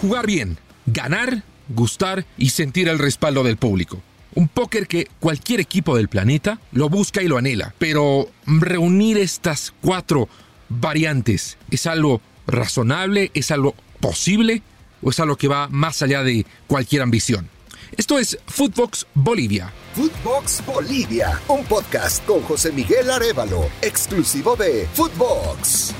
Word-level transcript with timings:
Jugar 0.00 0.26
bien, 0.26 0.58
ganar, 0.86 1.42
gustar 1.68 2.24
y 2.36 2.50
sentir 2.50 2.88
el 2.88 3.00
respaldo 3.00 3.42
del 3.42 3.56
público. 3.56 4.00
Un 4.34 4.46
póker 4.46 4.86
que 4.86 5.08
cualquier 5.18 5.58
equipo 5.58 5.96
del 5.96 6.08
planeta 6.08 6.60
lo 6.70 6.88
busca 6.88 7.20
y 7.20 7.26
lo 7.26 7.36
anhela. 7.36 7.74
Pero 7.78 8.28
reunir 8.46 9.18
estas 9.18 9.74
cuatro 9.80 10.28
variantes 10.68 11.58
es 11.70 11.86
algo 11.86 12.20
razonable, 12.46 13.32
es 13.34 13.50
algo 13.50 13.74
posible 14.00 14.62
o 15.02 15.10
es 15.10 15.18
algo 15.18 15.36
que 15.36 15.48
va 15.48 15.68
más 15.68 16.00
allá 16.02 16.22
de 16.22 16.46
cualquier 16.68 17.02
ambición. 17.02 17.48
Esto 17.96 18.18
es 18.18 18.38
Footbox 18.46 19.06
Bolivia. 19.14 19.72
Footbox 19.94 20.62
Bolivia, 20.64 21.40
un 21.48 21.64
podcast 21.64 22.24
con 22.24 22.42
José 22.42 22.70
Miguel 22.70 23.10
Arevalo, 23.10 23.68
exclusivo 23.82 24.54
de 24.54 24.86
Footbox. 24.94 25.94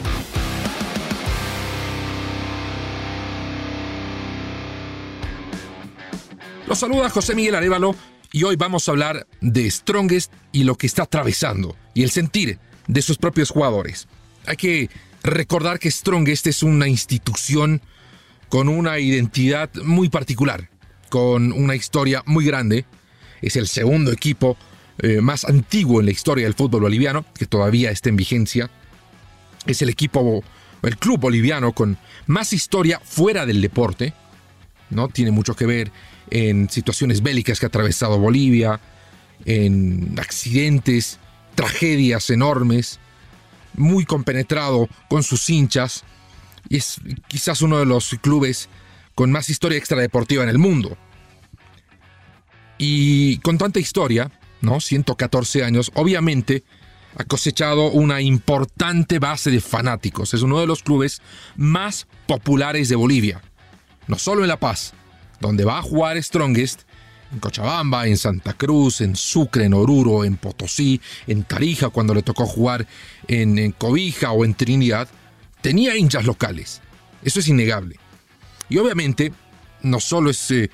Los 6.68 6.80
saluda 6.80 7.08
José 7.08 7.34
Miguel 7.34 7.54
Arevalo 7.54 7.96
y 8.30 8.44
hoy 8.44 8.56
vamos 8.56 8.86
a 8.86 8.90
hablar 8.90 9.26
de 9.40 9.70
Strongest 9.70 10.30
y 10.52 10.64
lo 10.64 10.74
que 10.74 10.86
está 10.86 11.04
atravesando 11.04 11.74
y 11.94 12.02
el 12.02 12.10
sentir 12.10 12.58
de 12.86 13.00
sus 13.00 13.16
propios 13.16 13.48
jugadores. 13.48 14.06
Hay 14.44 14.58
que 14.58 14.90
recordar 15.22 15.78
que 15.78 15.90
Strongest 15.90 16.46
es 16.46 16.62
una 16.62 16.86
institución 16.86 17.80
con 18.50 18.68
una 18.68 18.98
identidad 18.98 19.70
muy 19.76 20.10
particular, 20.10 20.68
con 21.08 21.52
una 21.52 21.74
historia 21.74 22.22
muy 22.26 22.44
grande. 22.44 22.84
Es 23.40 23.56
el 23.56 23.66
segundo 23.66 24.12
equipo 24.12 24.58
eh, 24.98 25.22
más 25.22 25.46
antiguo 25.46 26.00
en 26.00 26.06
la 26.06 26.12
historia 26.12 26.44
del 26.44 26.54
fútbol 26.54 26.82
boliviano, 26.82 27.24
que 27.32 27.46
todavía 27.46 27.90
está 27.90 28.10
en 28.10 28.16
vigencia. 28.16 28.68
Es 29.64 29.80
el 29.80 29.88
equipo, 29.88 30.44
el 30.82 30.98
club 30.98 31.18
boliviano 31.18 31.72
con 31.72 31.96
más 32.26 32.52
historia 32.52 33.00
fuera 33.02 33.46
del 33.46 33.62
deporte. 33.62 34.12
¿no? 34.90 35.08
Tiene 35.08 35.30
mucho 35.30 35.56
que 35.56 35.64
ver 35.64 35.90
en 36.30 36.68
situaciones 36.70 37.22
bélicas 37.22 37.60
que 37.60 37.66
ha 37.66 37.68
atravesado 37.68 38.18
Bolivia, 38.18 38.80
en 39.44 40.18
accidentes, 40.18 41.18
tragedias 41.54 42.30
enormes, 42.30 42.98
muy 43.74 44.04
compenetrado 44.04 44.88
con 45.08 45.22
sus 45.22 45.48
hinchas, 45.50 46.04
y 46.68 46.76
es 46.76 47.00
quizás 47.28 47.62
uno 47.62 47.78
de 47.78 47.86
los 47.86 48.10
clubes 48.20 48.68
con 49.14 49.32
más 49.32 49.50
historia 49.50 49.78
extradeportiva 49.78 50.42
en 50.42 50.48
el 50.48 50.58
mundo. 50.58 50.96
Y 52.78 53.38
con 53.38 53.58
tanta 53.58 53.80
historia, 53.80 54.30
¿no? 54.60 54.80
114 54.80 55.64
años, 55.64 55.90
obviamente 55.94 56.64
ha 57.16 57.24
cosechado 57.24 57.90
una 57.90 58.20
importante 58.20 59.18
base 59.18 59.50
de 59.50 59.60
fanáticos. 59.60 60.34
Es 60.34 60.42
uno 60.42 60.60
de 60.60 60.66
los 60.66 60.82
clubes 60.82 61.20
más 61.56 62.06
populares 62.26 62.88
de 62.88 62.96
Bolivia. 62.96 63.42
No 64.06 64.18
solo 64.18 64.42
en 64.42 64.48
La 64.48 64.60
Paz, 64.60 64.92
donde 65.40 65.64
va 65.64 65.78
a 65.78 65.82
jugar 65.82 66.22
Strongest, 66.22 66.82
en 67.32 67.40
Cochabamba, 67.40 68.06
en 68.06 68.16
Santa 68.16 68.54
Cruz, 68.54 69.00
en 69.00 69.14
Sucre, 69.14 69.64
en 69.64 69.74
Oruro, 69.74 70.24
en 70.24 70.36
Potosí, 70.36 71.00
en 71.26 71.44
Tarija, 71.44 71.90
cuando 71.90 72.14
le 72.14 72.22
tocó 72.22 72.46
jugar 72.46 72.86
en, 73.26 73.72
Cobija 73.72 74.32
o 74.32 74.44
en 74.44 74.54
Trinidad, 74.54 75.08
tenía 75.60 75.96
hinchas 75.96 76.24
locales. 76.24 76.80
Eso 77.22 77.40
es 77.40 77.48
innegable. 77.48 77.96
Y 78.68 78.78
obviamente, 78.78 79.32
no 79.82 80.00
solo 80.00 80.30
es 80.30 80.50
eh, 80.50 80.70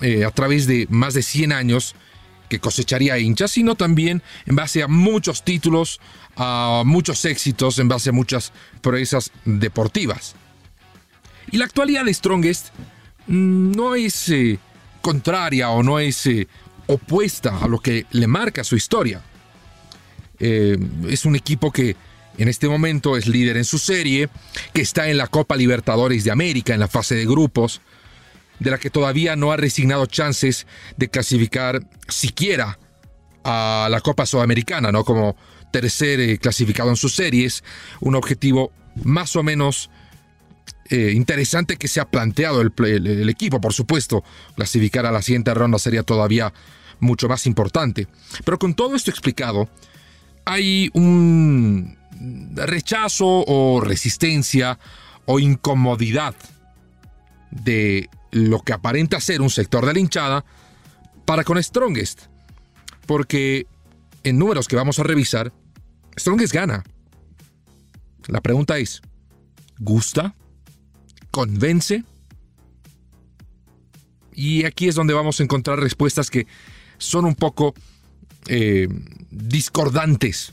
eh, 0.00 0.24
a 0.24 0.30
través 0.30 0.66
de 0.66 0.86
más 0.90 1.14
de 1.14 1.22
100 1.22 1.52
años 1.52 1.94
que 2.48 2.58
cosecharía 2.58 3.18
hinchas, 3.18 3.52
sino 3.52 3.76
también 3.76 4.22
en 4.46 4.56
base 4.56 4.82
a 4.82 4.88
muchos 4.88 5.44
títulos, 5.44 6.00
a 6.36 6.82
muchos 6.84 7.24
éxitos, 7.24 7.78
en 7.78 7.86
base 7.86 8.10
a 8.10 8.12
muchas 8.12 8.52
proezas 8.80 9.30
deportivas. 9.44 10.34
Y 11.52 11.58
la 11.58 11.64
actualidad 11.64 12.04
de 12.04 12.14
Strongest 12.14 12.68
no 13.30 13.94
es 13.94 14.28
eh, 14.28 14.58
contraria 15.00 15.70
o 15.70 15.82
no 15.82 16.00
es 16.00 16.26
eh, 16.26 16.48
opuesta 16.88 17.58
a 17.58 17.68
lo 17.68 17.78
que 17.78 18.04
le 18.10 18.26
marca 18.26 18.64
su 18.64 18.76
historia. 18.76 19.22
Eh, 20.40 20.76
es 21.08 21.24
un 21.24 21.36
equipo 21.36 21.70
que 21.70 21.96
en 22.38 22.48
este 22.48 22.68
momento 22.68 23.16
es 23.16 23.28
líder 23.28 23.56
en 23.56 23.64
su 23.64 23.78
serie, 23.78 24.28
que 24.72 24.82
está 24.82 25.08
en 25.08 25.16
la 25.16 25.28
Copa 25.28 25.56
Libertadores 25.56 26.24
de 26.24 26.32
América 26.32 26.74
en 26.74 26.80
la 26.80 26.88
fase 26.88 27.14
de 27.14 27.24
grupos, 27.24 27.80
de 28.58 28.70
la 28.70 28.78
que 28.78 28.90
todavía 28.90 29.36
no 29.36 29.52
ha 29.52 29.56
resignado 29.56 30.06
chances 30.06 30.66
de 30.96 31.08
clasificar 31.08 31.86
siquiera 32.08 32.78
a 33.44 33.88
la 33.90 34.00
Copa 34.00 34.26
Sudamericana, 34.26 34.90
¿no? 34.90 35.04
Como 35.04 35.36
tercer 35.70 36.38
clasificado 36.40 36.90
en 36.90 36.96
sus 36.96 37.14
series, 37.14 37.62
un 38.00 38.16
objetivo 38.16 38.72
más 39.04 39.36
o 39.36 39.42
menos 39.42 39.88
eh, 40.90 41.12
interesante 41.14 41.76
que 41.76 41.86
se 41.86 42.00
ha 42.00 42.10
planteado 42.10 42.60
el, 42.60 43.28
equipo, 43.28 43.60
por 43.60 43.72
supuesto. 43.72 44.24
Clasificar 44.56 45.06
a 45.06 45.12
la 45.12 45.22
siguiente 45.22 45.54
ronda 45.54 45.78
sería 45.78 46.02
todavía 46.02 46.52
mucho 46.98 47.28
más 47.28 47.46
importante. 47.46 48.08
Pero 48.44 48.58
con 48.58 48.74
todo 48.74 48.96
esto 48.96 49.12
explicado, 49.12 49.68
hay 50.44 50.90
un 50.92 51.96
rechazo 52.54 53.44
o 53.46 53.80
resistencia 53.80 54.80
o 55.26 55.38
incomodidad 55.38 56.34
de 57.52 58.10
lo 58.32 58.60
que 58.62 58.72
aparenta 58.72 59.20
ser 59.20 59.42
un 59.42 59.50
sector 59.50 59.86
de 59.86 59.94
la 59.94 60.00
hinchada 60.00 60.44
para 61.24 61.44
con 61.44 61.62
Strongest. 61.62 62.22
Porque 63.06 63.68
en 64.24 64.38
números 64.38 64.66
que 64.66 64.74
vamos 64.74 64.98
a 64.98 65.04
revisar, 65.04 65.52
Strongest 66.18 66.52
gana. 66.52 66.82
La 68.26 68.40
pregunta 68.40 68.76
es, 68.78 69.02
¿gusta? 69.78 70.34
Convence? 71.30 72.04
Y 74.32 74.64
aquí 74.64 74.88
es 74.88 74.94
donde 74.94 75.14
vamos 75.14 75.40
a 75.40 75.42
encontrar 75.42 75.78
respuestas 75.78 76.30
que 76.30 76.46
son 76.98 77.24
un 77.24 77.34
poco 77.34 77.74
eh, 78.46 78.88
discordantes 79.30 80.52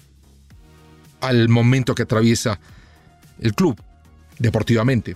al 1.21 1.49
momento 1.49 1.95
que 1.95 2.03
atraviesa 2.03 2.59
el 3.39 3.53
club 3.53 3.81
deportivamente. 4.39 5.15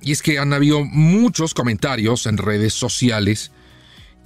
Y 0.00 0.12
es 0.12 0.22
que 0.22 0.38
han 0.38 0.52
habido 0.52 0.84
muchos 0.84 1.54
comentarios 1.54 2.26
en 2.26 2.36
redes 2.36 2.72
sociales 2.72 3.52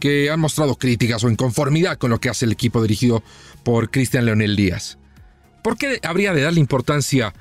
que 0.01 0.31
han 0.31 0.41
mostrado 0.41 0.77
críticas 0.77 1.25
o 1.25 1.31
inconformidad 1.31 1.99
con 1.99 2.11
lo 2.11 2.21
que 2.21 2.29
hace 2.29 2.45
el 2.45 2.53
equipo 2.53 2.83
dirigido 2.83 3.23
por 3.63 3.91
Cristian 3.91 4.25
Leonel 4.25 4.57
Díaz. 4.57 4.99
¿Por 5.63 5.77
qué 5.77 6.01
habría 6.03 6.33
de 6.33 6.43
darle 6.43 6.61
importancia 6.61 7.35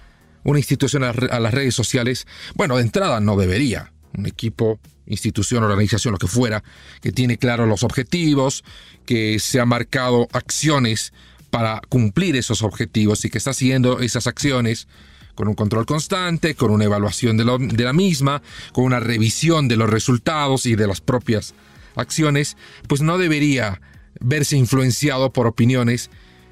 una 0.46 0.60
institución 0.60 1.04
a, 1.04 1.12
las 1.12 1.54
redes 1.54 1.76
sociales, 1.76 2.26
bueno, 2.54 2.78
de 2.78 2.84
entrada 2.84 3.20
no 3.20 3.36
debería. 3.36 3.92
Un 4.16 4.28
equipo, 4.28 4.80
institución, 5.08 5.64
organización, 5.64 6.14
lo 6.14 6.20
que 6.20 6.28
fuera, 6.28 6.64
que 7.02 7.12
tiene 7.12 7.38
claros 7.38 7.68
los 7.68 7.84
objetivos, 7.84 8.64
que 9.06 9.40
se 9.40 9.60
ha 9.60 9.66
marcado 9.66 10.28
acciones 10.32 11.14
para 11.50 11.82
cumplir 11.90 12.36
esos 12.36 12.62
objetivos 12.62 13.26
y 13.26 13.30
que 13.30 13.40
está 13.40 13.54
siguiendo 13.54 14.00
esas 14.00 14.28
acciones 14.28 14.88
con 15.34 15.48
un 15.48 15.56
control 15.56 15.86
constante, 15.86 16.56
con 16.56 16.72
una 16.72 16.86
evaluación 16.86 17.38
de, 17.38 17.44
de, 17.60 17.84
la 17.84 17.92
misma, 17.92 18.42
con 18.72 18.86
una 18.86 19.00
revisión 19.00 19.68
de 19.68 19.76
los 19.78 19.90
resultados 19.90 20.66
y 20.66 20.76
de 20.76 20.88
las 20.88 21.02
propias 21.02 21.56
acciones, 21.96 22.56
pues 22.88 23.02
no 23.02 23.18
debería 23.18 23.82
verse 24.20 24.56
influenciado 24.56 25.34
por 25.34 25.48
opiniones 25.48 26.10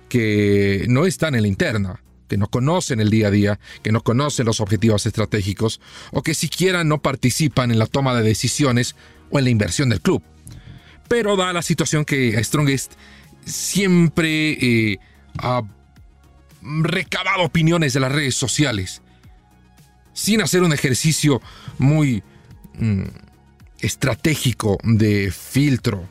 que 0.10 0.86
no 0.90 1.06
están 1.06 1.36
en 1.36 1.44
la 1.44 1.48
interna 1.48 2.03
que 2.34 2.38
no 2.40 2.48
conocen 2.48 3.00
el 3.00 3.12
día 3.12 3.28
a 3.28 3.30
día, 3.30 3.60
que 3.84 3.92
no 3.92 4.02
conocen 4.02 4.48
los 4.48 4.60
objetivos 4.60 5.06
estratégicos 5.06 5.80
o 6.12 6.24
que 6.24 6.34
siquiera 6.34 6.84
no 6.84 7.00
participan 7.00 7.70
en 7.70 7.78
la 7.78 7.86
toma 7.86 8.16
de 8.16 8.24
decisiones 8.24 8.96
o 9.30 9.38
en 9.38 9.44
la 9.44 9.52
inversión 9.52 9.90
del 9.90 10.02
club. 10.02 10.24
Pero 11.08 11.36
da 11.36 11.54
la 11.54 11.62
situación 11.62 12.06
que 12.06 12.44
Strongest 12.44 12.94
siempre 13.46 14.54
eh, 14.54 14.98
ha 15.38 15.62
recabado 16.82 17.44
opiniones 17.44 17.94
de 17.94 18.00
las 18.00 18.12
redes 18.12 18.34
sociales 18.34 19.04
sin 20.14 20.42
hacer 20.42 20.64
un 20.64 20.74
ejercicio 20.74 21.40
muy 21.78 22.24
mm, 22.80 23.04
estratégico 23.80 24.80
de 24.82 25.32
filtro 25.32 26.10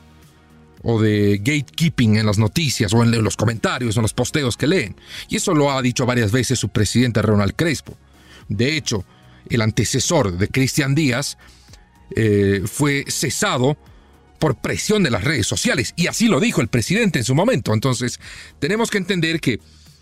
o 0.83 1.01
de 1.01 1.37
gatekeeping 1.37 2.17
en 2.17 2.25
las 2.25 2.37
noticias 2.37 2.93
o 2.93 3.03
en 3.03 3.23
los 3.23 3.37
comentarios 3.37 3.95
o 3.95 3.99
en 3.99 4.03
los 4.03 4.13
posteos 4.13 4.57
que 4.57 4.67
leen. 4.67 4.95
Y 5.29 5.37
eso 5.37 5.53
lo 5.53 5.71
ha 5.71 5.81
dicho 5.81 6.05
varias 6.05 6.31
veces 6.31 6.59
su 6.59 6.69
presidente 6.69 7.21
Ronald 7.21 7.55
Crespo. 7.55 7.97
De 8.49 8.75
hecho, 8.75 9.05
el 9.49 9.61
antecesor 9.61 10.37
de 10.37 10.47
Cristian 10.49 10.93
Díaz 10.93 11.37
eh, 12.15 12.63
fue 12.65 13.05
cesado 13.07 13.77
por 14.39 14.55
presión 14.55 15.03
de 15.03 15.11
las 15.11 15.23
redes 15.23 15.47
sociales. 15.47 15.93
Y 15.95 16.07
así 16.07 16.27
lo 16.27 16.39
dijo 16.39 16.61
el 16.61 16.67
presidente 16.67 17.19
en 17.19 17.25
su 17.25 17.33
momento. 17.33 17.73
Entonces, 17.73 18.19
tenemos 18.59 18.91
que 18.91 18.97
entender 18.97 19.39
que 19.39 19.59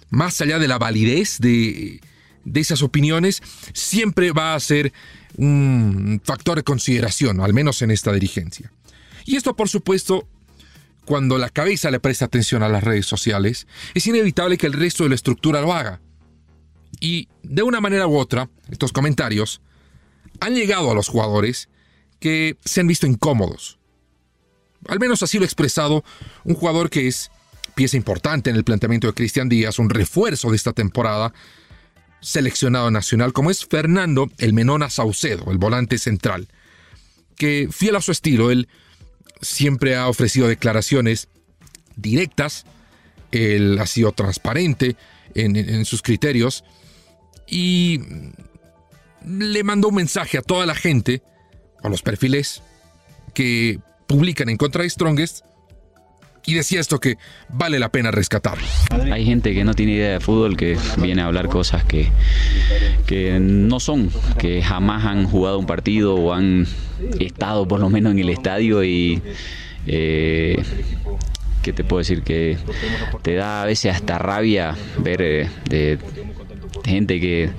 más 0.10 0.42
allá 0.42 0.58
de 0.58 0.68
la 0.68 0.80
validez 0.80 1.38
de, 1.40 2.02
de 2.44 2.60
esas 2.60 2.82
opiniones, 2.82 3.42
siempre 3.74 4.32
va 4.32 4.56
a 4.56 4.60
ser 4.60 4.92
un 5.38 6.22
factor 6.24 6.58
de 6.58 6.64
consideración, 6.64 7.40
al 7.40 7.54
menos 7.54 7.82
en 7.82 7.92
esta 7.92 8.12
dirigencia. 8.12 8.72
Y 9.26 9.36
esto, 9.36 9.56
por 9.56 9.70
supuesto, 9.70 10.28
cuando 11.06 11.38
la 11.38 11.50
cabeza 11.50 11.92
le 11.92 12.00
presta 12.00 12.26
atención 12.26 12.64
a 12.64 12.70
las 12.70 12.84
redes 12.84 13.06
sociales, 13.06 13.68
es 13.94 14.06
inevitable 14.08 14.58
que 14.58 14.68
el 14.68 14.74
resto 14.74 15.04
de 15.04 15.10
la 15.10 15.16
estructura 15.16 15.62
lo 15.62 15.74
haga. 15.74 16.00
Y 17.00 17.28
de 17.44 17.64
una 17.64 17.82
manera 17.82 18.08
u 18.08 18.18
otra, 18.18 18.50
estos 18.70 18.92
comentarios 18.92 19.62
han 20.40 20.56
llegado 20.56 20.92
a 20.92 20.96
los 20.96 21.08
jugadores 21.08 21.70
que 22.20 22.58
se 22.64 22.82
han 22.82 22.88
visto 22.88 23.08
incómodos. 23.08 23.80
Al 24.88 25.00
menos 25.00 25.24
así 25.24 25.38
lo 25.38 25.44
ha 25.44 25.46
expresado 25.46 26.04
un 26.44 26.56
jugador 26.56 26.90
que 26.90 27.08
es 27.08 27.32
pieza 27.76 27.98
importante 27.98 28.50
en 28.50 28.56
el 28.56 28.64
planteamiento 28.64 29.08
de 29.08 29.14
Cristian 29.14 29.50
Díaz, 29.50 29.80
un 29.80 29.90
refuerzo 29.90 30.50
de 30.50 30.58
esta 30.58 30.74
temporada, 30.74 31.34
seleccionado 32.20 32.92
nacional, 32.92 33.34
como 33.34 33.50
es 33.50 33.66
Fernando 33.66 34.30
El 34.38 34.54
Menona 34.54 34.90
Saucedo, 34.90 35.52
el 35.52 35.58
volante 35.58 35.98
central, 35.98 36.48
que 37.36 37.68
fiel 37.72 37.96
a 37.96 38.02
su 38.02 38.12
estilo, 38.12 38.52
él 38.52 38.68
siempre 39.42 39.96
ha 39.96 40.08
ofrecido 40.08 40.48
declaraciones 40.48 41.28
directas, 41.96 42.66
él 43.32 43.78
ha 43.80 43.88
sido 43.88 44.12
transparente 44.12 44.96
en, 45.36 45.56
en 45.56 45.86
sus 45.86 46.02
criterios 46.02 46.64
y 47.48 48.02
le 49.26 49.64
mandó 49.64 49.90
un 49.90 49.96
mensaje 49.96 50.38
a 50.38 50.42
toda 50.42 50.66
la 50.66 50.76
gente, 50.76 51.22
a 51.84 51.90
los 51.90 52.02
perfiles 52.02 52.62
que 53.34 53.80
publican 54.08 54.50
en 54.50 54.58
contra 54.58 54.84
de 54.84 54.90
Strongest, 54.90 55.46
y 56.46 56.54
decía 56.54 56.80
esto 56.80 57.00
que 57.00 57.18
vale 57.50 57.80
la 57.80 57.90
pena 57.90 58.12
rescatarlo. 58.12 58.66
Hay 59.12 59.26
gente 59.26 59.54
que 59.54 59.64
no 59.64 59.74
tiene 59.74 59.94
idea 59.94 60.14
de 60.14 60.20
fútbol 60.20 60.58
que 60.58 60.78
viene 60.98 61.22
a 61.22 61.26
hablar 61.26 61.48
cosas 61.48 61.84
que, 61.84 62.10
que 63.06 63.40
no 63.40 63.80
son, 63.80 64.10
que 64.38 64.62
jamás 64.62 65.06
han 65.06 65.26
jugado 65.26 65.60
un 65.60 65.66
partido 65.66 66.16
o 66.16 66.34
han 66.34 66.68
estado 67.20 67.68
por 67.68 67.80
lo 67.80 67.90
menos 67.90 68.12
en 68.14 68.20
el 68.20 68.30
estadio 68.30 68.84
y 68.84 69.22
eh, 69.88 70.62
que 71.62 71.74
te 71.74 71.84
puedo 71.84 72.00
decir 72.00 72.24
que 72.24 72.58
te 73.22 73.36
da 73.36 73.64
a 73.64 73.66
veces 73.66 73.94
hasta 73.94 74.18
rabia 74.18 74.76
ver 74.98 75.22
eh, 75.22 75.50
de 75.70 76.00
gente 76.86 77.20
que 77.20 77.52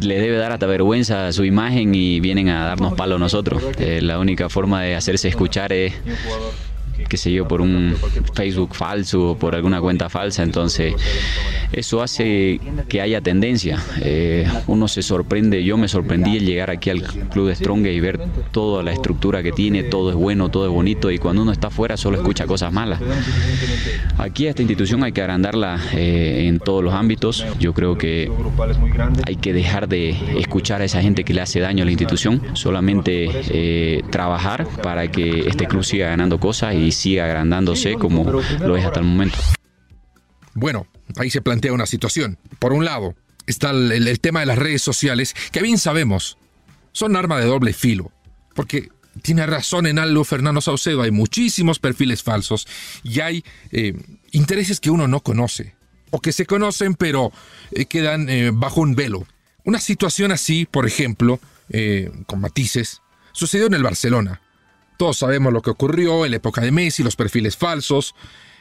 le 0.00 0.20
debe 0.20 0.36
dar 0.36 0.52
hasta 0.52 0.66
vergüenza 0.66 1.32
su 1.32 1.44
imagen 1.44 1.94
y 1.94 2.20
vienen 2.20 2.48
a 2.48 2.64
darnos 2.64 2.94
palo 2.94 3.16
a 3.16 3.18
nosotros. 3.18 3.62
Eh, 3.78 4.00
la 4.02 4.18
única 4.18 4.48
forma 4.48 4.82
de 4.82 4.96
hacerse 4.96 5.28
escuchar 5.28 5.72
es 5.72 5.94
qué 7.08 7.16
sé 7.16 7.32
yo, 7.32 7.46
por 7.46 7.60
un 7.60 7.94
Facebook 8.34 8.74
falso 8.74 9.30
o 9.30 9.38
por 9.38 9.54
alguna 9.54 9.80
cuenta 9.80 10.08
falsa. 10.08 10.42
Entonces, 10.42 10.94
eso 11.72 12.02
hace 12.02 12.60
que 12.88 13.00
haya 13.00 13.20
tendencia. 13.20 13.78
Eh, 14.00 14.46
uno 14.66 14.88
se 14.88 15.02
sorprende, 15.02 15.62
yo 15.64 15.76
me 15.76 15.88
sorprendí 15.88 16.38
al 16.38 16.46
llegar 16.46 16.70
aquí 16.70 16.90
al 16.90 17.02
Club 17.02 17.48
de 17.48 17.54
Strong 17.54 17.86
y 17.86 18.00
ver 18.00 18.20
toda 18.52 18.82
la 18.82 18.92
estructura 18.92 19.42
que 19.42 19.52
tiene, 19.52 19.82
todo 19.82 20.10
es 20.10 20.16
bueno, 20.16 20.48
todo 20.48 20.66
es 20.66 20.72
bonito 20.72 21.10
y 21.10 21.18
cuando 21.18 21.42
uno 21.42 21.52
está 21.52 21.68
afuera 21.68 21.96
solo 21.96 22.16
escucha 22.16 22.46
cosas 22.46 22.72
malas. 22.72 23.00
Aquí 24.16 24.46
a 24.46 24.50
esta 24.50 24.62
institución 24.62 25.04
hay 25.04 25.12
que 25.12 25.20
agrandarla 25.20 25.80
eh, 25.94 26.46
en 26.48 26.58
todos 26.58 26.82
los 26.82 26.94
ámbitos. 26.94 27.44
Yo 27.58 27.74
creo 27.74 27.98
que 27.98 28.30
hay 29.26 29.36
que 29.36 29.52
dejar 29.52 29.88
de 29.88 30.16
escuchar 30.38 30.80
a 30.80 30.84
esa 30.84 31.02
gente 31.02 31.24
que 31.24 31.34
le 31.34 31.40
hace 31.40 31.60
daño 31.60 31.82
a 31.82 31.84
la 31.84 31.90
institución, 31.92 32.42
solamente 32.54 33.28
eh, 33.50 34.02
trabajar 34.10 34.66
para 34.82 35.10
que 35.10 35.48
este 35.48 35.66
club 35.66 35.84
siga 35.84 36.08
ganando 36.08 36.38
cosas 36.38 36.74
y 36.74 36.87
siga 36.92 37.24
agrandándose 37.24 37.94
como 37.94 38.24
lo 38.24 38.76
es 38.76 38.84
hasta 38.84 39.00
el 39.00 39.06
momento. 39.06 39.38
Bueno, 40.54 40.86
ahí 41.16 41.30
se 41.30 41.42
plantea 41.42 41.72
una 41.72 41.86
situación. 41.86 42.38
Por 42.58 42.72
un 42.72 42.84
lado, 42.84 43.14
está 43.46 43.70
el, 43.70 43.92
el, 43.92 44.20
tema 44.20 44.40
de 44.40 44.46
las 44.46 44.58
redes 44.58 44.82
sociales, 44.82 45.34
que 45.52 45.62
bien 45.62 45.78
sabemos, 45.78 46.38
son 46.92 47.16
arma 47.16 47.38
de 47.38 47.46
doble 47.46 47.72
filo. 47.72 48.10
Porque 48.54 48.88
tiene 49.22 49.46
razón 49.46 49.86
en 49.86 49.98
algo 49.98 50.24
Fernando 50.24 50.60
Saucedo, 50.60 51.02
hay 51.02 51.10
muchísimos 51.10 51.78
perfiles 51.78 52.22
falsos 52.22 52.66
y 53.02 53.20
hay 53.20 53.44
eh, 53.72 53.94
intereses 54.32 54.80
que 54.80 54.90
uno 54.90 55.08
no 55.08 55.20
conoce, 55.20 55.74
o 56.10 56.20
que 56.20 56.32
se 56.32 56.46
conocen 56.46 56.94
pero 56.94 57.32
eh, 57.72 57.86
quedan 57.86 58.28
eh, 58.28 58.50
bajo 58.52 58.80
un 58.80 58.94
velo. 58.94 59.26
Una 59.64 59.80
situación 59.80 60.32
así, 60.32 60.66
por 60.66 60.86
ejemplo, 60.86 61.40
eh, 61.68 62.10
con 62.26 62.40
matices, 62.40 63.02
sucedió 63.32 63.66
en 63.66 63.74
el 63.74 63.82
Barcelona. 63.82 64.40
Todos 64.98 65.18
sabemos 65.18 65.52
lo 65.52 65.62
que 65.62 65.70
ocurrió 65.70 66.24
en 66.24 66.32
la 66.32 66.38
época 66.38 66.60
de 66.60 66.72
Messi, 66.72 67.04
los 67.04 67.14
perfiles 67.14 67.56
falsos 67.56 68.16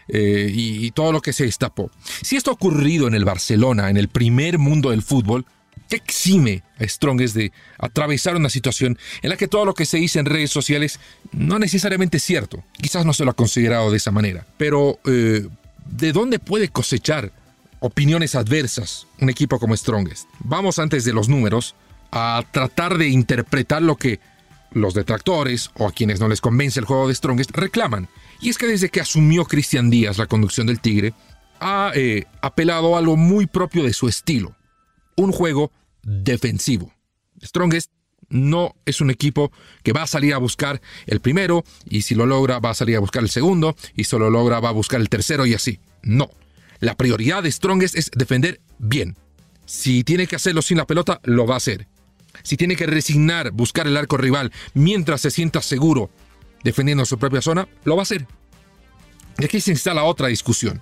eh, 0.07 0.51
y, 0.53 0.91
todo 0.91 1.11
lo 1.11 1.19
que 1.19 1.33
se 1.33 1.45
destapó. 1.45 1.89
Si 2.21 2.35
esto 2.35 2.51
ha 2.51 2.53
ocurrido 2.53 3.07
en 3.07 3.15
el 3.15 3.25
Barcelona, 3.25 3.89
en 3.89 3.97
el 3.97 4.07
primer 4.07 4.59
mundo 4.59 4.91
del 4.91 5.01
fútbol, 5.01 5.47
¿qué 5.89 5.95
exime 5.95 6.61
a 6.79 6.87
Strongest 6.87 7.35
de 7.35 7.51
atravesar 7.79 8.35
una 8.35 8.49
situación 8.51 8.99
en 9.23 9.31
la 9.31 9.35
que 9.35 9.47
todo 9.47 9.65
lo 9.65 9.73
que 9.73 9.85
se 9.85 9.97
dice 9.97 10.19
en 10.19 10.27
redes 10.27 10.51
sociales 10.51 10.99
no 11.31 11.57
necesariamente 11.57 12.17
es 12.17 12.23
cierto? 12.23 12.63
Quizás 12.79 13.03
no 13.03 13.13
se 13.13 13.25
lo 13.25 13.31
ha 13.31 13.35
considerado 13.35 13.89
de 13.89 13.97
esa 13.97 14.11
manera, 14.11 14.45
pero 14.57 14.99
eh, 15.05 15.47
¿de 15.85 16.11
dónde 16.13 16.37
puede 16.37 16.69
cosechar 16.69 17.31
opiniones 17.79 18.35
adversas 18.35 19.07
un 19.19 19.31
equipo 19.31 19.57
como 19.57 19.75
Strongest? 19.75 20.29
Vamos 20.41 20.77
antes 20.77 21.03
de 21.03 21.13
los 21.13 21.29
números 21.29 21.73
a 22.11 22.45
tratar 22.51 22.99
de 22.99 23.07
interpretar 23.07 23.81
lo 23.81 23.95
que 23.95 24.19
los 24.71 24.93
detractores 24.93 25.71
o 25.75 25.87
a 25.87 25.91
quienes 25.91 26.19
no 26.19 26.27
les 26.27 26.41
convence 26.41 26.79
el 26.79 26.85
juego 26.85 27.07
de 27.07 27.15
Strongest 27.15 27.51
reclaman. 27.51 28.09
Y 28.41 28.49
es 28.49 28.57
que 28.57 28.67
desde 28.67 28.89
que 28.89 29.01
asumió 29.01 29.45
Cristian 29.45 29.89
Díaz 29.89 30.17
la 30.17 30.27
conducción 30.27 30.67
del 30.67 30.79
Tigre, 30.79 31.13
ha 31.59 31.91
eh, 31.95 32.25
apelado 32.41 32.95
a 32.95 32.99
algo 32.99 33.17
muy 33.17 33.47
propio 33.47 33.83
de 33.83 33.93
su 33.93 34.07
estilo. 34.07 34.55
Un 35.15 35.31
juego 35.31 35.71
defensivo. 36.03 36.93
Strongest 37.43 37.91
no 38.29 38.75
es 38.85 39.01
un 39.01 39.09
equipo 39.09 39.51
que 39.83 39.93
va 39.93 40.03
a 40.03 40.07
salir 40.07 40.33
a 40.33 40.37
buscar 40.37 40.81
el 41.05 41.21
primero 41.21 41.63
y 41.85 42.01
si 42.01 42.13
lo 42.13 42.25
logra 42.25 42.59
va 42.59 42.71
a 42.71 42.75
salir 42.75 42.97
a 42.97 42.99
buscar 42.99 43.23
el 43.23 43.29
segundo 43.29 43.75
y 43.95 44.03
si 44.03 44.17
lo 44.17 44.29
logra 44.29 44.59
va 44.59 44.69
a 44.69 44.73
buscar 44.73 44.99
el 44.99 45.09
tercero 45.09 45.45
y 45.45 45.53
así. 45.53 45.79
No. 46.03 46.29
La 46.79 46.95
prioridad 46.95 47.41
de 47.41 47.51
Strongest 47.51 47.95
es 47.95 48.11
defender 48.13 48.61
bien. 48.77 49.15
Si 49.65 50.03
tiene 50.03 50.27
que 50.27 50.35
hacerlo 50.35 50.61
sin 50.61 50.77
la 50.77 50.85
pelota, 50.85 51.19
lo 51.23 51.47
va 51.47 51.55
a 51.55 51.57
hacer 51.57 51.87
si 52.43 52.57
tiene 52.57 52.75
que 52.75 52.85
resignar, 52.85 53.51
buscar 53.51 53.87
el 53.87 53.97
arco 53.97 54.17
rival 54.17 54.51
mientras 54.73 55.21
se 55.21 55.31
sienta 55.31 55.61
seguro 55.61 56.09
defendiendo 56.63 57.05
su 57.05 57.17
propia 57.17 57.41
zona, 57.41 57.67
lo 57.83 57.95
va 57.95 58.01
a 58.01 58.03
hacer. 58.03 58.27
Y 59.39 59.45
aquí 59.45 59.61
se 59.61 59.71
instala 59.71 60.03
otra 60.03 60.27
discusión. 60.27 60.81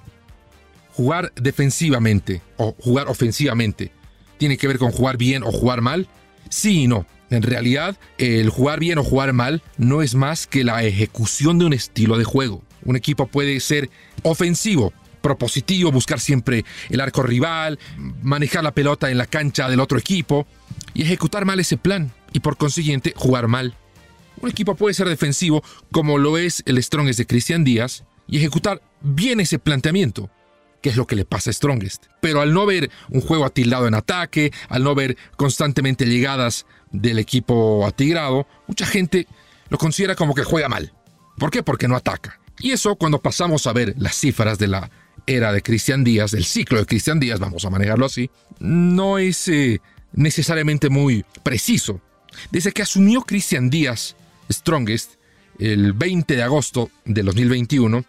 Jugar 0.94 1.32
defensivamente 1.36 2.42
o 2.58 2.76
jugar 2.80 3.08
ofensivamente 3.08 3.92
tiene 4.38 4.58
que 4.58 4.68
ver 4.68 4.78
con 4.78 4.92
jugar 4.92 5.18
bien 5.18 5.44
o 5.44 5.52
jugar 5.52 5.82
mal. 5.82 6.08
Sí 6.50 6.84
y 6.84 6.88
no. 6.88 7.06
En 7.30 7.42
realidad, 7.42 7.98
el 8.18 8.50
jugar 8.50 8.80
bien 8.80 8.98
o 8.98 9.04
jugar 9.04 9.34
mal 9.34 9.62
no 9.78 10.02
es 10.02 10.16
más 10.16 10.48
que 10.48 10.64
la 10.64 10.84
ejecución 10.84 11.58
de 11.60 11.66
un 11.66 11.74
estilo 11.74 12.18
de 12.18 12.24
juego. 12.24 12.64
Un 12.84 12.96
equipo 12.96 13.28
puede 13.28 13.60
ser 13.60 13.90
ofensivo, 14.22 14.94
propositivo, 15.22 15.92
buscar 15.92 16.20
siempre 16.20 16.64
el 16.90 17.02
arco 17.02 17.24
rival, 17.24 17.80
manejar 18.22 18.64
la 18.64 18.74
pelota 18.74 19.10
en 19.10 19.18
la 19.18 19.26
cancha 19.26 19.68
del 19.70 19.80
otro 19.80 19.98
equipo 19.98 20.48
y 20.96 21.04
ejecutar 21.04 21.46
mal 21.46 21.60
ese 21.60 21.78
plan 21.78 22.12
y 22.34 22.40
por 22.40 22.58
consiguiente 22.58 23.14
jugar 23.16 23.48
mal. 23.48 23.78
Un 24.42 24.50
equipo 24.50 24.76
puede 24.76 24.96
ser 24.96 25.08
defensivo 25.08 25.64
como 25.92 26.18
lo 26.18 26.38
es 26.38 26.64
el 26.66 26.82
Strongest 26.82 27.20
de 27.20 27.28
Cristian 27.28 27.64
Díaz 27.64 28.04
y 28.28 28.38
ejecutar 28.38 28.82
bien 29.02 29.40
ese 29.40 29.60
planteamiento, 29.60 30.32
que 30.82 30.90
es 30.90 30.96
lo 30.96 31.06
que 31.06 31.16
le 31.16 31.26
pasa 31.26 31.52
a 31.52 31.54
Strongest. 31.54 32.06
Pero 32.22 32.42
al 32.42 32.54
no 32.54 32.66
ver 32.66 32.90
un 33.10 33.22
juego 33.22 33.46
atildado 33.46 33.88
en 33.88 33.94
ataque, 33.94 34.52
al 34.70 34.84
no 34.84 34.96
ver 34.96 35.18
constantemente 35.38 36.06
llegadas 36.06 36.66
del 36.92 37.20
equipo 37.20 37.86
atigrado, 37.86 38.48
mucha 38.68 38.86
gente 38.86 39.28
lo 39.70 39.78
considera 39.78 40.16
como 40.16 40.34
que 40.34 40.44
juega 40.44 40.70
mal. 40.70 40.94
¿Por 41.38 41.52
qué? 41.52 41.62
Porque 41.62 41.88
no 41.88 41.96
ataca. 41.96 42.40
Y 42.60 42.72
eso 42.72 42.96
cuando 42.96 43.22
pasamos 43.22 43.68
a 43.68 43.74
ver 43.74 43.96
las 43.98 44.16
cifras 44.16 44.58
de 44.58 44.68
la 44.68 44.90
era 45.28 45.52
de 45.52 45.62
Cristian 45.62 46.04
Díaz, 46.04 46.32
del 46.32 46.46
ciclo 46.46 46.80
de 46.80 46.86
Cristian 46.86 47.20
Díaz, 47.20 47.40
vamos 47.40 47.66
a 47.66 47.70
manejarlo 47.70 48.06
así, 48.06 48.30
no 48.60 49.18
es 49.18 49.48
eh, 49.48 49.82
necesariamente 50.16 50.90
muy 50.90 51.26
preciso. 51.44 52.02
Desde 52.52 52.72
que 52.72 52.82
asumió 52.82 53.22
Cristian 53.22 53.70
Díaz 53.70 54.16
Strongest 54.52 55.14
el 55.60 55.94
20 55.94 56.36
de 56.36 56.44
agosto 56.44 56.90
de 57.06 57.24
2021, 57.24 58.04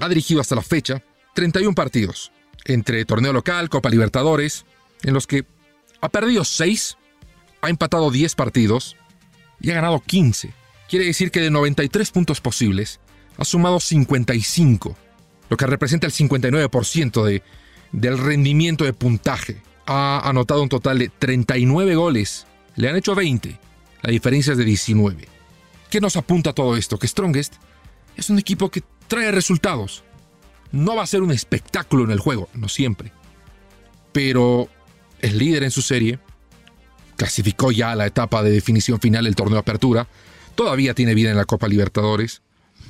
ha 0.00 0.08
dirigido 0.08 0.40
hasta 0.40 0.54
la 0.54 0.62
fecha 0.62 1.02
31 1.34 1.74
partidos, 1.74 2.30
entre 2.64 3.04
torneo 3.04 3.32
local, 3.32 3.68
Copa 3.68 3.90
Libertadores, 3.90 4.64
en 5.02 5.14
los 5.14 5.26
que 5.26 5.44
ha 6.00 6.08
perdido 6.08 6.44
6, 6.44 6.96
ha 7.62 7.68
empatado 7.70 8.10
10 8.10 8.34
partidos 8.34 8.96
y 9.60 9.70
ha 9.70 9.74
ganado 9.74 10.00
15. 10.00 10.52
Quiere 10.88 11.06
decir 11.06 11.30
que 11.30 11.40
de 11.40 11.50
93 11.50 12.10
puntos 12.10 12.40
posibles, 12.40 13.00
ha 13.38 13.44
sumado 13.44 13.80
55 13.80 14.96
lo 15.48 15.56
que 15.56 15.66
representa 15.66 16.06
el 16.06 16.12
59% 16.12 17.24
de, 17.24 17.42
del 17.92 18.18
rendimiento 18.18 18.84
de 18.84 18.92
puntaje. 18.92 19.62
Ha 19.86 20.28
anotado 20.28 20.62
un 20.62 20.68
total 20.68 20.98
de 20.98 21.08
39 21.08 21.94
goles, 21.94 22.46
le 22.74 22.88
han 22.88 22.96
hecho 22.96 23.14
20, 23.14 23.58
la 24.02 24.10
diferencia 24.10 24.52
es 24.52 24.58
de 24.58 24.64
19. 24.64 25.28
¿Qué 25.90 26.00
nos 26.00 26.16
apunta 26.16 26.52
todo 26.52 26.76
esto? 26.76 26.98
Que 26.98 27.06
Strongest 27.06 27.54
es 28.16 28.30
un 28.30 28.38
equipo 28.38 28.70
que 28.70 28.82
trae 29.08 29.30
resultados. 29.30 30.02
No 30.72 30.96
va 30.96 31.04
a 31.04 31.06
ser 31.06 31.22
un 31.22 31.30
espectáculo 31.30 32.04
en 32.04 32.10
el 32.10 32.18
juego, 32.18 32.48
no 32.54 32.68
siempre. 32.68 33.12
Pero 34.12 34.68
es 35.20 35.34
líder 35.34 35.62
en 35.62 35.70
su 35.70 35.82
serie, 35.82 36.18
clasificó 37.16 37.70
ya 37.70 37.92
a 37.92 37.96
la 37.96 38.06
etapa 38.06 38.42
de 38.42 38.50
definición 38.50 39.00
final 39.00 39.24
del 39.24 39.36
torneo 39.36 39.58
apertura, 39.58 40.08
todavía 40.54 40.94
tiene 40.94 41.14
vida 41.14 41.30
en 41.30 41.36
la 41.36 41.44
Copa 41.44 41.68
Libertadores, 41.68 42.42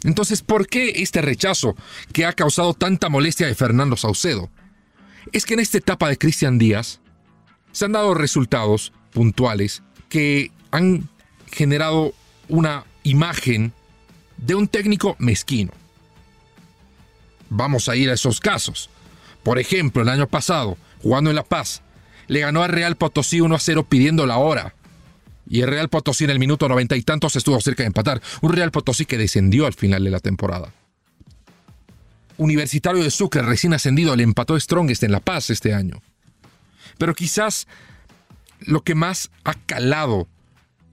entonces, 0.04 0.42
¿por 0.42 0.66
qué 0.66 0.92
este 0.96 1.22
rechazo 1.22 1.74
que 2.12 2.26
ha 2.26 2.32
causado 2.32 2.74
tanta 2.74 3.08
molestia 3.08 3.46
de 3.46 3.54
Fernando 3.54 3.96
Saucedo? 3.96 4.50
Es 5.32 5.44
que 5.44 5.54
en 5.54 5.60
esta 5.60 5.78
etapa 5.78 6.08
de 6.08 6.18
Cristian 6.18 6.58
Díaz 6.58 7.00
se 7.72 7.84
han 7.84 7.92
dado 7.92 8.14
resultados 8.14 8.92
puntuales, 9.12 9.82
que 10.08 10.50
han 10.70 11.08
generado 11.50 12.14
una 12.48 12.84
imagen 13.02 13.72
de 14.36 14.54
un 14.54 14.68
técnico 14.68 15.16
mezquino. 15.18 15.72
Vamos 17.48 17.88
a 17.88 17.96
ir 17.96 18.10
a 18.10 18.14
esos 18.14 18.40
casos. 18.40 18.90
Por 19.42 19.58
ejemplo, 19.58 20.02
el 20.02 20.08
año 20.08 20.26
pasado, 20.26 20.76
jugando 21.02 21.30
en 21.30 21.36
La 21.36 21.44
Paz, 21.44 21.82
le 22.26 22.40
ganó 22.40 22.62
a 22.62 22.68
Real 22.68 22.96
Potosí 22.96 23.40
1 23.40 23.54
a 23.54 23.60
0 23.60 23.86
pidiendo 23.88 24.26
la 24.26 24.38
hora. 24.38 24.74
Y 25.48 25.60
el 25.60 25.68
Real 25.68 25.88
Potosí 25.88 26.24
en 26.24 26.30
el 26.30 26.40
minuto 26.40 26.68
noventa 26.68 26.96
y 26.96 27.02
tantos 27.02 27.36
estuvo 27.36 27.60
cerca 27.60 27.84
de 27.84 27.88
empatar. 27.88 28.20
Un 28.40 28.52
Real 28.52 28.72
Potosí 28.72 29.06
que 29.06 29.16
descendió 29.16 29.66
al 29.66 29.74
final 29.74 30.02
de 30.02 30.10
la 30.10 30.18
temporada. 30.18 30.72
Universitario 32.38 33.02
de 33.02 33.10
Sucre, 33.10 33.42
recién 33.42 33.74
ascendido, 33.74 34.14
le 34.16 34.22
empató 34.22 34.58
Strongest 34.58 35.02
en 35.02 35.12
La 35.12 35.20
Paz 35.20 35.50
este 35.50 35.74
año. 35.74 36.02
Pero 36.98 37.14
quizás 37.14 37.66
lo 38.60 38.82
que 38.82 38.94
más 38.94 39.30
ha 39.44 39.54
calado 39.54 40.28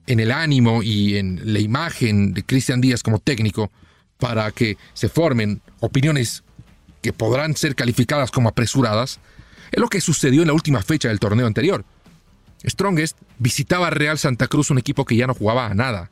en 0.07 0.19
el 0.19 0.31
ánimo 0.31 0.83
y 0.83 1.17
en 1.17 1.53
la 1.53 1.59
imagen 1.59 2.33
de 2.33 2.43
Cristian 2.43 2.81
Díaz 2.81 3.03
como 3.03 3.19
técnico 3.19 3.71
para 4.17 4.51
que 4.51 4.77
se 4.93 5.09
formen 5.09 5.61
opiniones 5.79 6.43
que 7.01 7.13
podrán 7.13 7.55
ser 7.55 7.75
calificadas 7.75 8.31
como 8.31 8.49
apresuradas, 8.49 9.19
es 9.71 9.79
lo 9.79 9.89
que 9.89 10.01
sucedió 10.01 10.41
en 10.41 10.47
la 10.47 10.53
última 10.53 10.81
fecha 10.81 11.09
del 11.09 11.19
torneo 11.19 11.47
anterior. 11.47 11.83
Strongest 12.65 13.17
visitaba 13.39 13.89
Real 13.89 14.17
Santa 14.17 14.47
Cruz, 14.47 14.69
un 14.71 14.77
equipo 14.77 15.03
que 15.03 15.17
ya 15.17 15.27
no 15.27 15.33
jugaba 15.33 15.67
a 15.67 15.73
nada, 15.73 16.09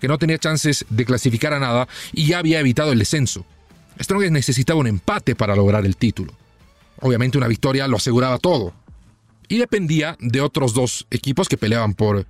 que 0.00 0.08
no 0.08 0.16
tenía 0.16 0.38
chances 0.38 0.86
de 0.88 1.04
clasificar 1.04 1.52
a 1.52 1.60
nada 1.60 1.88
y 2.12 2.26
ya 2.26 2.38
había 2.38 2.60
evitado 2.60 2.92
el 2.92 2.98
descenso. 2.98 3.44
Strongest 4.00 4.32
necesitaba 4.32 4.80
un 4.80 4.86
empate 4.86 5.34
para 5.36 5.54
lograr 5.54 5.84
el 5.84 5.96
título. 5.96 6.32
Obviamente 7.00 7.38
una 7.38 7.48
victoria 7.48 7.86
lo 7.88 7.96
aseguraba 7.96 8.38
todo. 8.38 8.72
Y 9.48 9.58
dependía 9.58 10.16
de 10.20 10.40
otros 10.40 10.74
dos 10.74 11.06
equipos 11.10 11.48
que 11.48 11.56
peleaban 11.56 11.94
por, 11.94 12.26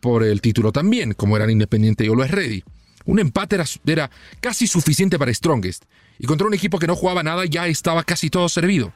por 0.00 0.22
el 0.22 0.40
título 0.40 0.72
también, 0.72 1.12
como 1.12 1.36
eran 1.36 1.50
Independiente 1.50 2.04
y 2.04 2.08
Always 2.08 2.30
Ready. 2.30 2.64
Un 3.04 3.18
empate 3.18 3.56
era, 3.56 3.64
era 3.86 4.10
casi 4.40 4.66
suficiente 4.66 5.18
para 5.18 5.32
Strongest. 5.32 5.84
Y 6.18 6.26
contra 6.26 6.46
un 6.46 6.54
equipo 6.54 6.78
que 6.78 6.86
no 6.86 6.96
jugaba 6.96 7.22
nada 7.22 7.44
ya 7.44 7.66
estaba 7.66 8.04
casi 8.04 8.30
todo 8.30 8.48
servido. 8.48 8.92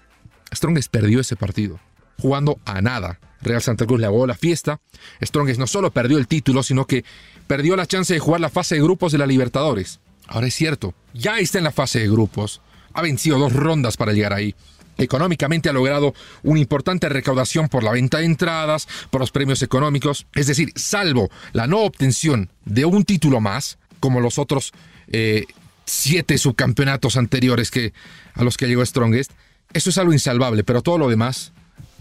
Strongest 0.53 0.91
perdió 0.91 1.21
ese 1.21 1.37
partido, 1.37 1.81
jugando 2.19 2.59
a 2.65 2.81
nada. 2.81 3.21
Real 3.43 3.63
Santa 3.63 3.87
Cruz 3.87 4.01
le 4.01 4.07
abogó 4.07 4.27
la 4.27 4.35
fiesta. 4.35 4.81
Strongest 5.23 5.59
no 5.59 5.67
solo 5.67 5.91
perdió 5.91 6.19
el 6.19 6.27
título, 6.27 6.63
sino 6.63 6.87
que 6.87 7.05
perdió 7.47 7.77
la 7.77 7.87
chance 7.87 8.13
de 8.13 8.21
jugar 8.21 8.41
la 8.41 8.51
fase 8.51 8.75
de 8.75 8.83
grupos 8.83 9.13
de 9.13 9.19
la 9.19 9.27
Libertadores. 9.27 10.01
Ahora 10.31 10.47
es 10.47 10.55
cierto, 10.55 10.95
ya 11.13 11.41
está 11.41 11.59
en 11.59 11.65
la 11.65 11.73
fase 11.73 11.99
de 11.99 12.09
grupos. 12.09 12.63
Ha 12.95 13.03
vencido 13.03 13.37
dos 13.37 13.53
rondas 13.53 13.97
para 13.97 14.13
llegar 14.13 14.33
ahí. 14.33 14.55
Económicamente 14.97 15.69
ha 15.69 15.73
logrado 15.73 16.15
una 16.45 16.61
importante 16.61 17.09
recaudación 17.09 17.69
por 17.69 17.83
la 17.83 17.91
venta 17.91 18.19
de 18.19 18.27
entradas, 18.27 18.87
por 19.11 19.21
los 19.21 19.33
premios 19.33 19.61
económicos. 19.63 20.27
Es 20.35 20.47
decir, 20.47 20.73
salvo 20.77 21.31
la 21.53 21.67
no 21.67 21.81
obtención 21.81 22.49
de 22.65 22.85
un 22.85 23.05
título 23.05 23.41
más, 23.41 23.79
como 23.99 24.21
los 24.21 24.39
otros 24.39 24.73
eh, 25.09 25.47
siete 25.85 26.39
subcampeonatos 26.39 27.17
anteriores 27.17 27.73
que, 27.73 27.93
a 28.35 28.45
los 28.45 28.57
que 28.57 28.69
llegó 28.69 28.87
Strongest, 28.87 29.33
eso 29.73 29.91
es 29.91 29.99
algo 29.99 30.13
insalvable, 30.13 30.63
pero 30.63 30.81
todo 30.81 30.99
lo 30.99 31.09
demás 31.09 31.53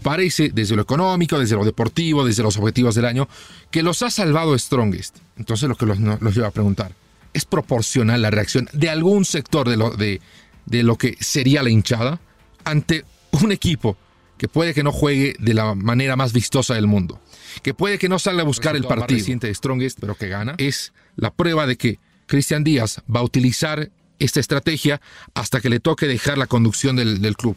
parece, 0.02 0.50
desde 0.50 0.76
lo 0.76 0.82
económico, 0.82 1.36
desde 1.36 1.56
lo 1.56 1.64
deportivo, 1.64 2.24
desde 2.24 2.44
los 2.44 2.56
objetivos 2.56 2.94
del 2.94 3.06
año, 3.06 3.28
que 3.72 3.82
los 3.82 4.02
ha 4.02 4.10
salvado 4.10 4.56
Strongest. 4.56 5.16
Entonces 5.36 5.68
lo 5.68 5.74
que 5.74 5.86
los, 5.86 5.98
los 5.98 6.34
lleva 6.34 6.48
a 6.48 6.52
preguntar, 6.52 6.92
¿es 7.32 7.44
proporcional 7.44 8.22
la 8.22 8.30
reacción 8.30 8.68
de 8.72 8.88
algún 8.88 9.24
sector 9.24 9.68
de 9.68 9.76
lo, 9.76 9.90
de, 9.90 10.20
de 10.66 10.82
lo 10.82 10.96
que 10.96 11.16
sería 11.20 11.62
la 11.62 11.70
hinchada 11.70 12.20
ante 12.64 13.04
un 13.32 13.52
equipo 13.52 13.96
que 14.38 14.48
puede 14.48 14.72
que 14.72 14.82
no 14.82 14.90
juegue 14.90 15.36
de 15.38 15.52
la 15.54 15.74
manera 15.74 16.16
más 16.16 16.32
vistosa 16.32 16.74
del 16.74 16.86
mundo, 16.86 17.20
que 17.62 17.74
puede 17.74 17.98
que 17.98 18.08
no 18.08 18.18
salga 18.18 18.40
a 18.42 18.46
buscar 18.46 18.74
el 18.74 18.84
partido 18.84 19.38
de 19.38 19.54
Strongest, 19.54 19.98
pero 20.00 20.14
que 20.14 20.28
gana? 20.28 20.54
Es 20.56 20.94
la 21.16 21.30
prueba 21.30 21.66
de 21.66 21.76
que 21.76 21.98
Cristian 22.26 22.64
Díaz 22.64 23.02
va 23.14 23.20
a 23.20 23.22
utilizar 23.22 23.90
esta 24.18 24.40
estrategia 24.40 25.00
hasta 25.34 25.60
que 25.60 25.68
le 25.68 25.80
toque 25.80 26.06
dejar 26.06 26.38
la 26.38 26.46
conducción 26.46 26.96
del, 26.96 27.20
del 27.20 27.36
club. 27.36 27.56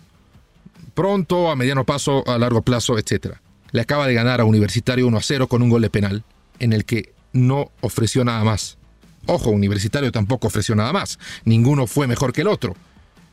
Pronto, 0.94 1.50
a 1.50 1.56
mediano 1.56 1.86
paso, 1.86 2.28
a 2.28 2.38
largo 2.38 2.64
plazo, 2.64 2.98
etc. 2.98 3.38
Le 3.72 3.82
acaba 3.82 4.06
de 4.06 4.14
ganar 4.14 4.42
a 4.42 4.46
Universitario 4.46 5.08
1 5.08 5.18
a 5.18 5.22
0 5.22 5.48
con 5.48 5.62
un 5.62 5.70
gol 5.70 5.82
de 5.82 5.90
penal, 5.90 6.24
en 6.60 6.74
el 6.74 6.86
que 6.86 7.14
no 7.32 7.72
ofreció 7.82 8.24
nada 8.26 8.44
más. 8.44 8.78
Ojo, 9.26 9.50
Universitario 9.52 10.12
tampoco 10.12 10.48
ofreció 10.48 10.76
nada 10.76 10.94
más. 10.94 11.20
Ninguno 11.46 11.88
fue 11.88 12.08
mejor 12.08 12.34
que 12.34 12.42
el 12.42 12.48
otro. 12.48 12.76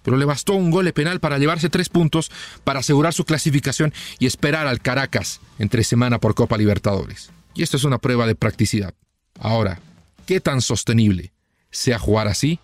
Pero 0.02 0.16
le 0.16 0.25
bastó 0.25 0.54
un 0.54 0.70
gol 0.70 0.87
de 0.87 0.92
penal 0.92 1.20
para 1.20 1.38
llevarse 1.38 1.68
tres 1.68 1.88
puntos, 1.88 2.30
para 2.64 2.80
asegurar 2.80 3.12
su 3.12 3.25
clasificación 3.25 3.92
y 4.18 4.26
esperar 4.26 4.66
al 4.66 4.80
Caracas 4.80 5.40
entre 5.59 5.85
semana 5.85 6.18
por 6.18 6.35
Copa 6.35 6.56
Libertadores. 6.56 7.30
Y 7.54 7.62
esto 7.62 7.76
es 7.76 7.85
una 7.85 7.99
prueba 7.99 8.26
de 8.26 8.35
practicidad. 8.35 8.94
Ahora, 9.38 9.80
¿qué 10.26 10.40
tan 10.40 10.62
sostenible 10.62 11.32
sea 11.70 11.99
jugar 11.99 12.28
así? 12.28 12.61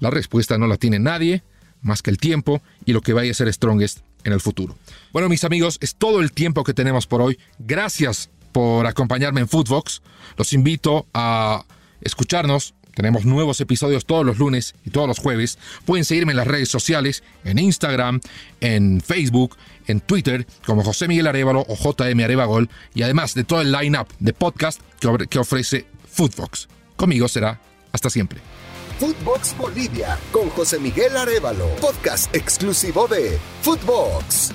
La 0.00 0.10
respuesta 0.10 0.58
no 0.58 0.66
la 0.66 0.76
tiene 0.76 0.98
nadie 0.98 1.42
más 1.80 2.02
que 2.02 2.10
el 2.10 2.18
tiempo 2.18 2.60
y 2.84 2.92
lo 2.92 3.00
que 3.00 3.12
vaya 3.12 3.30
a 3.30 3.34
ser 3.34 3.52
Strongest 3.52 4.00
en 4.24 4.32
el 4.32 4.40
futuro. 4.40 4.76
Bueno, 5.12 5.28
mis 5.28 5.44
amigos, 5.44 5.78
es 5.80 5.94
todo 5.94 6.20
el 6.20 6.32
tiempo 6.32 6.64
que 6.64 6.74
tenemos 6.74 7.06
por 7.06 7.22
hoy. 7.22 7.38
Gracias 7.58 8.28
por 8.52 8.86
acompañarme 8.86 9.40
en 9.40 9.48
Footbox. 9.48 10.02
Los 10.36 10.52
invito 10.52 11.06
a 11.14 11.64
escucharnos. 12.00 12.74
Tenemos 12.94 13.26
nuevos 13.26 13.60
episodios 13.60 14.06
todos 14.06 14.24
los 14.24 14.38
lunes 14.38 14.74
y 14.84 14.90
todos 14.90 15.06
los 15.06 15.18
jueves. 15.18 15.58
Pueden 15.84 16.04
seguirme 16.04 16.32
en 16.32 16.38
las 16.38 16.46
redes 16.46 16.70
sociales, 16.70 17.22
en 17.44 17.58
Instagram, 17.58 18.20
en 18.60 19.02
Facebook, 19.02 19.56
en 19.86 20.00
Twitter, 20.00 20.46
como 20.64 20.82
José 20.82 21.06
Miguel 21.06 21.26
Arevalo 21.26 21.66
o 21.68 21.76
JM 21.76 22.18
Arevagol, 22.20 22.70
y 22.94 23.02
además 23.02 23.34
de 23.34 23.44
todo 23.44 23.60
el 23.60 23.70
line-up 23.70 24.08
de 24.18 24.32
podcast 24.32 24.80
que 25.28 25.38
ofrece 25.38 25.86
Footbox. 26.10 26.68
Conmigo 26.96 27.28
será 27.28 27.60
hasta 27.92 28.08
siempre. 28.08 28.40
Footbox 28.98 29.54
Bolivia 29.58 30.18
con 30.32 30.48
José 30.50 30.78
Miguel 30.78 31.16
Arevalo, 31.18 31.68
podcast 31.76 32.34
exclusivo 32.34 33.06
de 33.06 33.38
Footbox. 33.60 34.52